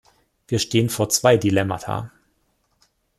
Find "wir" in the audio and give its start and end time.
0.47-0.57